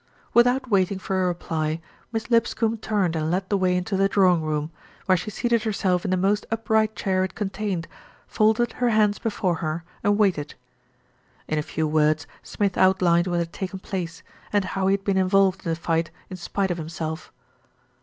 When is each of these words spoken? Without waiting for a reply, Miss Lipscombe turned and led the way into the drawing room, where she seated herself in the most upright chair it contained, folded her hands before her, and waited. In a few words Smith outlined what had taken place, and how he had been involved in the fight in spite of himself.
Without 0.33 0.67
waiting 0.67 0.97
for 0.97 1.23
a 1.23 1.27
reply, 1.27 1.79
Miss 2.11 2.31
Lipscombe 2.31 2.77
turned 2.81 3.15
and 3.15 3.29
led 3.29 3.47
the 3.49 3.55
way 3.57 3.75
into 3.77 3.95
the 3.95 4.09
drawing 4.09 4.41
room, 4.41 4.71
where 5.05 5.15
she 5.15 5.29
seated 5.29 5.61
herself 5.61 6.03
in 6.03 6.09
the 6.09 6.17
most 6.17 6.43
upright 6.49 6.95
chair 6.95 7.23
it 7.23 7.35
contained, 7.35 7.87
folded 8.25 8.73
her 8.73 8.89
hands 8.89 9.19
before 9.19 9.57
her, 9.57 9.83
and 10.03 10.17
waited. 10.17 10.55
In 11.47 11.59
a 11.59 11.61
few 11.61 11.87
words 11.87 12.25
Smith 12.41 12.77
outlined 12.79 13.27
what 13.27 13.37
had 13.37 13.53
taken 13.53 13.77
place, 13.77 14.23
and 14.51 14.65
how 14.65 14.87
he 14.87 14.93
had 14.93 15.03
been 15.03 15.17
involved 15.17 15.63
in 15.63 15.69
the 15.71 15.75
fight 15.75 16.09
in 16.31 16.35
spite 16.37 16.71
of 16.71 16.77
himself. 16.79 17.31